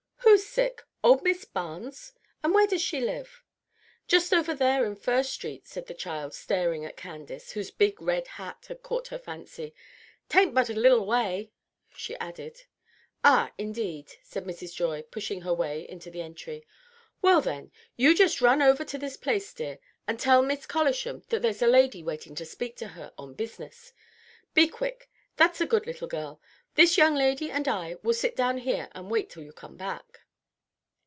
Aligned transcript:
"Who's 0.33 0.45
sick? 0.45 0.81
old 1.03 1.23
Miss 1.23 1.43
Barnes? 1.43 2.13
And 2.41 2.53
where 2.53 2.65
does 2.65 2.81
she 2.81 3.01
live?" 3.01 3.43
"Just 4.07 4.33
over 4.33 4.53
there 4.55 4.85
in 4.85 4.95
First 4.95 5.33
Street," 5.33 5.67
said 5.67 5.87
the 5.87 5.93
child, 5.93 6.33
staring 6.33 6.85
at 6.85 6.95
Candace, 6.95 7.51
whose 7.51 7.69
big 7.69 8.01
red 8.01 8.27
hat 8.27 8.63
had 8.69 8.81
caught 8.81 9.09
her 9.09 9.19
fancy. 9.19 9.73
"'Tain't 10.29 10.53
but 10.53 10.69
a 10.69 10.73
little 10.73 11.05
way," 11.05 11.51
she 11.97 12.15
added. 12.17 12.63
"Ah, 13.25 13.51
indeed!" 13.57 14.13
said 14.23 14.45
Mrs. 14.45 14.73
Joy, 14.73 15.01
pushing 15.01 15.41
her 15.41 15.53
way 15.53 15.87
into 15.89 16.09
the 16.09 16.21
entry. 16.21 16.65
"Well, 17.21 17.41
then, 17.41 17.69
you 17.97 18.15
just 18.15 18.39
run 18.41 18.61
over 18.61 18.85
to 18.85 18.97
this 18.97 19.17
place, 19.17 19.53
dear, 19.53 19.79
and 20.07 20.17
tell 20.17 20.41
Miss 20.41 20.65
Collisham 20.65 21.23
that 21.27 21.41
there's 21.41 21.61
a 21.61 21.67
lady 21.67 22.03
waiting 22.03 22.35
to 22.35 22.45
speak 22.45 22.77
to 22.77 22.89
her 22.89 23.11
on 23.17 23.33
business. 23.33 23.91
Be 24.53 24.69
quick, 24.69 25.09
that's 25.35 25.59
a 25.59 25.65
good 25.67 25.85
little 25.85 26.07
girl! 26.07 26.39
This 26.75 26.97
young 26.97 27.15
lady 27.15 27.51
and 27.51 27.67
I 27.67 27.97
will 28.01 28.13
sit 28.13 28.33
down 28.37 28.59
here 28.59 28.87
and 28.93 29.11
wait 29.11 29.29
till 29.29 29.43
you 29.43 29.51
come 29.51 29.75
back." 29.75 30.19